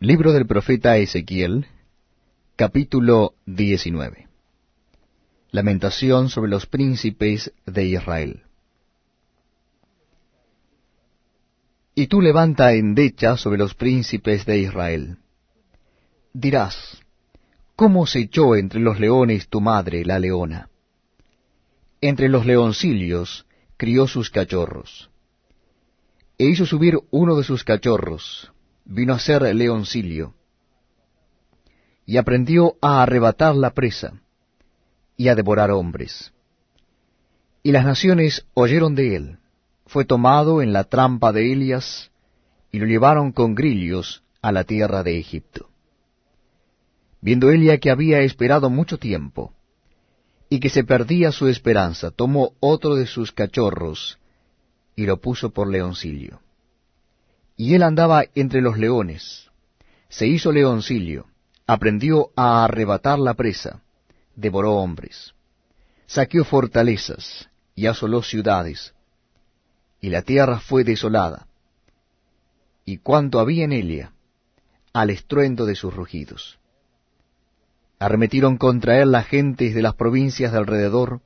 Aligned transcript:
Libro 0.00 0.32
del 0.32 0.44
profeta 0.44 0.96
Ezequiel, 0.96 1.66
capítulo 2.56 3.34
19. 3.46 4.26
Lamentación 5.52 6.28
sobre 6.30 6.50
los 6.50 6.66
príncipes 6.66 7.52
de 7.64 7.84
Israel. 7.84 8.42
Y 11.94 12.08
tú 12.08 12.20
levanta 12.20 12.72
endecha 12.72 13.36
sobre 13.36 13.56
los 13.56 13.74
príncipes 13.74 14.44
de 14.44 14.58
Israel. 14.58 15.18
Dirás, 16.32 17.00
¿cómo 17.76 18.04
se 18.06 18.18
echó 18.18 18.56
entre 18.56 18.80
los 18.80 18.98
leones 18.98 19.48
tu 19.48 19.60
madre, 19.60 20.04
la 20.04 20.18
leona? 20.18 20.70
Entre 22.00 22.28
los 22.28 22.44
leoncillos 22.44 23.46
crió 23.76 24.08
sus 24.08 24.28
cachorros. 24.28 25.08
E 26.36 26.46
hizo 26.46 26.66
subir 26.66 26.98
uno 27.12 27.36
de 27.36 27.44
sus 27.44 27.62
cachorros, 27.62 28.50
vino 28.84 29.14
a 29.14 29.18
ser 29.18 29.42
leoncillo, 29.54 30.34
y 32.06 32.18
aprendió 32.18 32.76
a 32.82 33.02
arrebatar 33.02 33.54
la 33.54 33.70
presa, 33.70 34.20
y 35.16 35.28
a 35.28 35.34
devorar 35.34 35.70
hombres. 35.70 36.32
Y 37.62 37.72
las 37.72 37.84
naciones 37.84 38.46
oyeron 38.54 38.94
de 38.94 39.16
él, 39.16 39.38
fue 39.86 40.04
tomado 40.04 40.60
en 40.60 40.72
la 40.72 40.84
trampa 40.84 41.32
de 41.32 41.52
Elias, 41.52 42.10
y 42.70 42.78
lo 42.78 42.86
llevaron 42.86 43.32
con 43.32 43.54
grillos 43.54 44.22
a 44.42 44.52
la 44.52 44.64
tierra 44.64 45.02
de 45.02 45.18
Egipto. 45.18 45.70
Viendo 47.20 47.50
Elia 47.50 47.78
que 47.78 47.90
había 47.90 48.20
esperado 48.20 48.68
mucho 48.68 48.98
tiempo, 48.98 49.54
y 50.50 50.60
que 50.60 50.68
se 50.68 50.84
perdía 50.84 51.32
su 51.32 51.48
esperanza, 51.48 52.10
tomó 52.10 52.52
otro 52.60 52.96
de 52.96 53.06
sus 53.06 53.32
cachorros, 53.32 54.18
y 54.94 55.06
lo 55.06 55.20
puso 55.20 55.50
por 55.50 55.68
leoncillo. 55.68 56.40
Y 57.64 57.74
él 57.74 57.82
andaba 57.82 58.26
entre 58.34 58.60
los 58.60 58.76
leones, 58.76 59.50
se 60.10 60.26
hizo 60.26 60.52
leoncillo, 60.52 61.24
aprendió 61.66 62.28
a 62.36 62.62
arrebatar 62.62 63.18
la 63.18 63.32
presa, 63.32 63.80
devoró 64.36 64.74
hombres, 64.74 65.32
saqueó 66.04 66.44
fortalezas 66.44 67.48
y 67.74 67.86
asoló 67.86 68.22
ciudades, 68.22 68.92
y 69.98 70.10
la 70.10 70.20
tierra 70.20 70.60
fue 70.60 70.84
desolada, 70.84 71.46
y 72.84 72.98
cuanto 72.98 73.40
había 73.40 73.64
en 73.64 73.72
ella, 73.72 74.12
al 74.92 75.08
estruendo 75.08 75.64
de 75.64 75.74
sus 75.74 75.94
rugidos. 75.94 76.58
Arremetieron 77.98 78.58
contra 78.58 79.00
él 79.00 79.10
las 79.10 79.26
gentes 79.26 79.74
de 79.74 79.80
las 79.80 79.94
provincias 79.94 80.52
de 80.52 80.58
alrededor, 80.58 81.22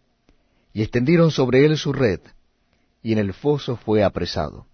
y 0.72 0.82
extendieron 0.82 1.32
sobre 1.32 1.66
él 1.66 1.76
su 1.76 1.92
red, 1.92 2.20
y 3.02 3.10
en 3.10 3.18
el 3.18 3.34
foso 3.34 3.74
fue 3.74 4.04
apresado 4.04 4.68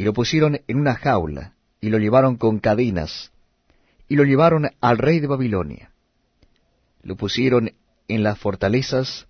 y 0.00 0.02
lo 0.02 0.14
pusieron 0.14 0.62
en 0.66 0.78
una 0.80 0.94
jaula, 0.94 1.52
y 1.78 1.90
lo 1.90 1.98
llevaron 1.98 2.36
con 2.36 2.58
cadenas, 2.58 3.32
y 4.08 4.16
lo 4.16 4.24
llevaron 4.24 4.70
al 4.80 4.96
rey 4.96 5.20
de 5.20 5.26
Babilonia. 5.26 5.92
Lo 7.02 7.16
pusieron 7.16 7.72
en 8.08 8.22
las 8.22 8.38
fortalezas, 8.38 9.26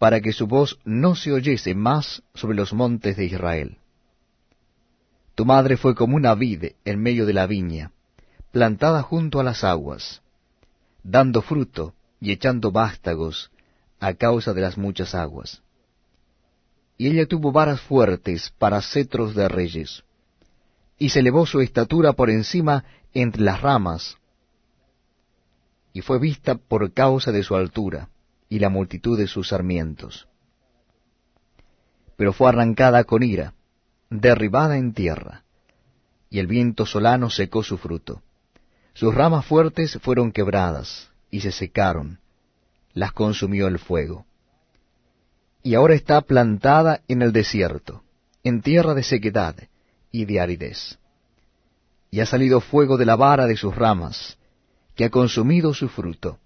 para 0.00 0.20
que 0.20 0.32
su 0.32 0.48
voz 0.48 0.80
no 0.84 1.14
se 1.14 1.30
oyese 1.30 1.76
más 1.76 2.24
sobre 2.34 2.56
los 2.56 2.72
montes 2.72 3.16
de 3.16 3.26
Israel. 3.26 3.78
Tu 5.36 5.44
madre 5.44 5.76
fue 5.76 5.94
como 5.94 6.16
una 6.16 6.34
vid 6.34 6.72
en 6.84 7.00
medio 7.00 7.24
de 7.24 7.34
la 7.34 7.46
viña, 7.46 7.92
plantada 8.50 9.00
junto 9.00 9.38
a 9.38 9.44
las 9.44 9.62
aguas, 9.62 10.22
dando 11.04 11.40
fruto 11.40 11.94
y 12.20 12.32
echando 12.32 12.72
vástagos 12.72 13.52
a 14.00 14.14
causa 14.14 14.54
de 14.54 14.60
las 14.60 14.76
muchas 14.76 15.14
aguas 15.14 15.62
y 16.96 17.08
ella 17.08 17.26
tuvo 17.26 17.52
varas 17.52 17.80
fuertes 17.80 18.52
para 18.58 18.80
cetros 18.80 19.34
de 19.34 19.48
reyes, 19.48 20.04
y 20.98 21.08
se 21.08 21.20
elevó 21.20 21.44
su 21.46 21.60
estatura 21.60 22.12
por 22.12 22.30
encima 22.30 22.84
entre 23.12 23.42
las 23.42 23.60
ramas, 23.60 24.16
y 25.92 26.00
fue 26.00 26.18
vista 26.18 26.56
por 26.56 26.92
causa 26.92 27.32
de 27.32 27.42
su 27.42 27.54
altura 27.54 28.08
y 28.48 28.58
la 28.58 28.68
multitud 28.68 29.18
de 29.18 29.26
sus 29.26 29.48
sarmientos. 29.48 30.28
Pero 32.16 32.32
fue 32.32 32.48
arrancada 32.48 33.04
con 33.04 33.22
ira, 33.22 33.54
derribada 34.10 34.76
en 34.76 34.92
tierra, 34.92 35.44
y 36.30 36.38
el 36.38 36.46
viento 36.46 36.86
solano 36.86 37.30
secó 37.30 37.62
su 37.62 37.78
fruto. 37.78 38.22
Sus 38.92 39.14
ramas 39.14 39.46
fuertes 39.46 39.98
fueron 40.00 40.30
quebradas, 40.30 41.10
y 41.30 41.40
se 41.40 41.50
secaron, 41.50 42.20
las 42.92 43.12
consumió 43.12 43.66
el 43.66 43.80
fuego 43.80 44.26
y 45.64 45.74
ahora 45.74 45.94
está 45.94 46.20
plantada 46.20 47.00
en 47.08 47.22
el 47.22 47.32
desierto, 47.32 48.02
en 48.44 48.60
tierra 48.60 48.92
de 48.92 49.02
sequedad 49.02 49.56
y 50.12 50.26
de 50.26 50.38
aridez. 50.38 50.98
Y 52.10 52.20
ha 52.20 52.26
salido 52.26 52.60
fuego 52.60 52.98
de 52.98 53.06
la 53.06 53.16
vara 53.16 53.46
de 53.46 53.56
sus 53.56 53.74
ramas, 53.74 54.36
que 54.94 55.06
ha 55.06 55.10
consumido 55.10 55.72
su 55.72 55.88
fruto, 55.88 56.38